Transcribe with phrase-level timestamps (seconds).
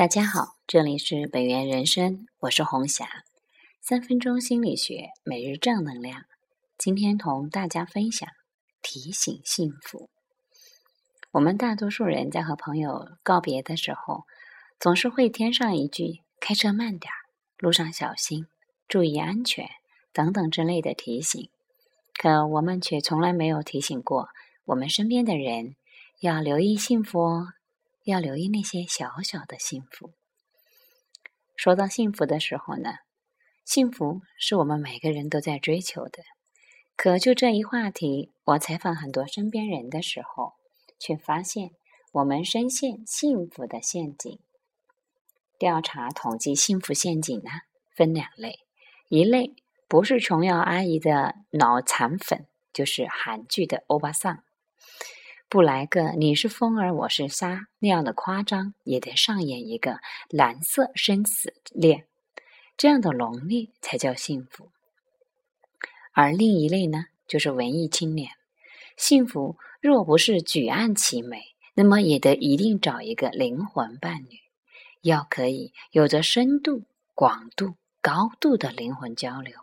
[0.00, 3.06] 大家好，这里是本源人生，我是红霞。
[3.82, 6.22] 三分钟心理学，每日正能量。
[6.78, 8.26] 今天同大家分享
[8.80, 10.08] 提醒幸福。
[11.32, 14.24] 我们大多数人在和朋友告别的时候，
[14.78, 17.20] 总是会添上一句“开车慢点儿，
[17.58, 18.46] 路上小心，
[18.88, 19.68] 注意安全”
[20.14, 21.50] 等等之类的提醒。
[22.14, 24.30] 可我们却从来没有提醒过
[24.64, 25.76] 我们身边的人
[26.20, 27.48] 要留意幸福哦。
[28.10, 30.12] 要留意那些小小的幸福。
[31.56, 32.90] 说到幸福的时候呢，
[33.64, 36.22] 幸福是我们每个人都在追求的。
[36.96, 40.54] 可就这一话题，我采访很多身边人的时候，
[40.98, 41.70] 却发现
[42.12, 44.38] 我们深陷幸福的陷阱。
[45.58, 47.50] 调查统计，幸福陷阱呢
[47.94, 48.60] 分两类，
[49.08, 49.54] 一类
[49.88, 54.42] 不是琼瑶阿姨的脑残粉，就是韩剧的欧巴桑。
[55.50, 62.06] 不来个你是风儿我是沙那样的夸张，也得上演一个蓝色生死恋，
[62.76, 64.70] 这样的浓烈才叫幸福。
[66.12, 68.30] 而另一类呢，就是文艺青年。
[68.96, 71.42] 幸福若不是举案齐眉，
[71.74, 74.38] 那么也得一定找一个灵魂伴侣，
[75.02, 76.84] 要可以有着深度、
[77.16, 79.56] 广度、高度的灵魂交流。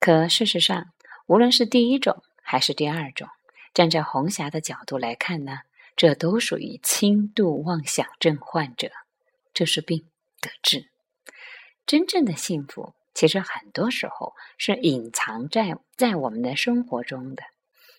[0.00, 0.86] 可事实上，
[1.26, 3.28] 无论是第一种还是第二种。
[3.74, 5.60] 站在红霞的角度来看呢，
[5.96, 8.90] 这都属于轻度妄想症患者，
[9.54, 10.06] 这是病
[10.40, 10.88] 得治。
[11.86, 17.42] 真正的幸福，其实很多时候是隐藏在在我们的生活中的，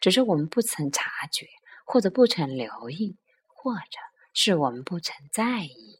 [0.00, 1.48] 只是我们不曾察觉，
[1.84, 3.16] 或者不曾留意，
[3.48, 3.98] 或者
[4.32, 5.98] 是我们不曾在意。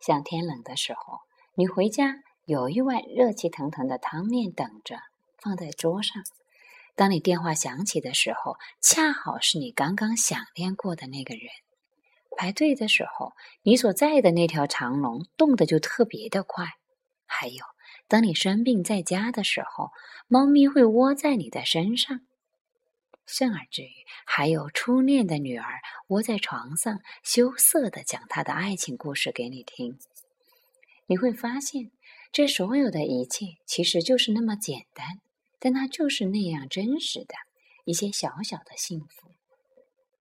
[0.00, 1.20] 像天冷的时候，
[1.54, 4.98] 你回家有一碗热气腾腾的汤面等着
[5.38, 6.22] 放在桌上。
[7.00, 11.44] 当你电话响起的时候，恰好是你刚刚想念过的那个人。
[12.36, 16.66] 排队的时候，你所在的那条长龙动得就特别的快。
[17.24, 17.64] 还有，
[18.06, 19.88] 当你生病在家的时候，
[20.28, 22.20] 猫咪会窝在你的身上。
[23.24, 23.94] 甚而至于，
[24.26, 29.98] 还有初恋的女儿窝在床上，羞涩的讲她的爱情故事给你听。
[31.06, 31.92] 你会发现，
[32.30, 35.06] 这所有的一切其实就是那么简单。
[35.60, 37.34] 但它就是那样真实的
[37.84, 39.30] 一些小小的幸福，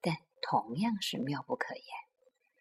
[0.01, 1.83] 但同样是妙不可言。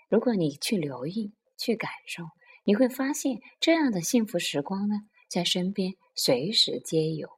[0.08, 2.24] 如果你去留意、去感受，
[2.64, 7.28] 你会发现这样的幸福时光呢，在身边随时皆有。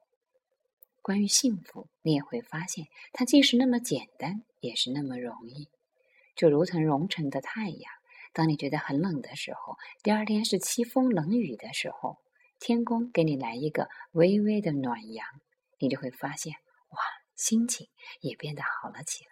[1.02, 5.68] 关于幸福，你也会发现它既是那么简单，也是那么容易。
[6.36, 7.92] 就如同融成的太阳，
[8.32, 12.18] 当你觉得很冷的时候，第二天是凄风冷雨的时候。
[12.60, 15.26] 天空给你来一个微微的暖阳，
[15.78, 16.52] 你就会发现，
[16.90, 16.98] 哇，
[17.34, 17.88] 心情
[18.20, 19.30] 也变得好了起来。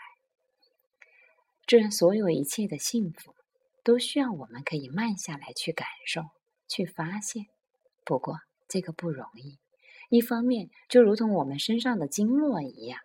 [1.67, 3.35] 这所有一切的幸福，
[3.85, 6.23] 都需要我们可以慢下来去感受、
[6.67, 7.47] 去发现。
[8.03, 9.59] 不过这个不容易，
[10.09, 12.99] 一方面就如同我们身上的经络一样，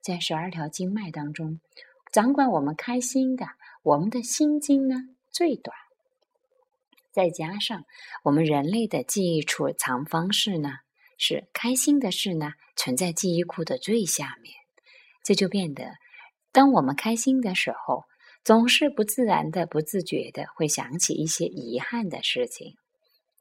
[0.00, 1.60] 在十二条经脉当中，
[2.12, 3.48] 掌管我们开心的，
[3.82, 5.76] 我们的心经呢最短。
[7.14, 7.84] 再加上
[8.24, 10.70] 我们人类的记忆储藏方式呢，
[11.16, 14.52] 是开心的事呢存在记忆库的最下面，
[15.22, 15.92] 这就变得，
[16.50, 18.02] 当我们开心的时候，
[18.42, 22.74] 总是不自然的、不自觉的会想起一些遗憾的事情。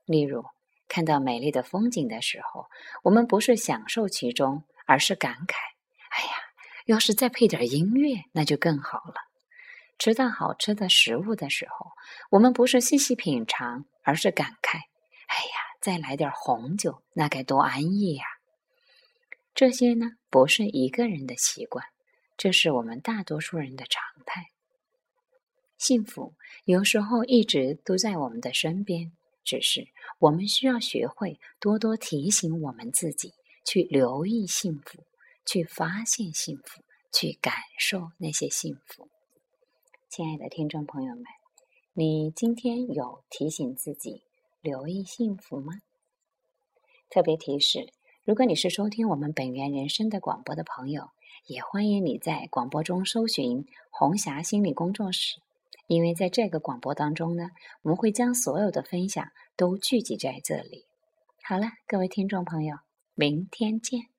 [0.05, 0.43] 例如，
[0.87, 2.67] 看到美丽的风景的时候，
[3.01, 5.55] 我们不是享受其中，而是感慨
[6.15, 6.31] ：“哎呀，
[6.85, 9.15] 要是再配点音乐，那就更好了。”
[10.03, 11.93] 吃到好吃的食物的时候，
[12.29, 14.75] 我们不是细细品尝，而是感慨
[15.27, 18.25] ：“哎呀，再来点红酒，那该多安逸呀！”
[19.55, 21.85] 这些呢，不是一个人的习惯，
[22.35, 24.47] 这是我们大多数人的常态。
[25.77, 26.33] 幸福
[26.65, 29.13] 有时候一直都在我们的身边，
[29.45, 29.87] 只是
[30.19, 33.31] 我们需要学会多多提醒我们自己，
[33.65, 35.05] 去留意幸福，
[35.45, 39.07] 去发现幸福，去感受那些幸福。
[40.15, 41.23] 亲爱的听众朋友们，
[41.93, 44.21] 你今天有提醒自己
[44.61, 45.73] 留意幸福吗？
[47.09, 47.91] 特别提示：
[48.23, 51.09] 如果你是收听我们本源人生的广播的朋友，
[51.47, 55.41] 也欢迎你在广播中搜寻“红霞心理工作室”，
[55.89, 57.49] 因为在这个广播当中呢，
[57.81, 60.85] 我们会将所有的分享都聚集在这里。
[61.43, 62.77] 好了，各位听众朋友，
[63.15, 64.12] 明天见。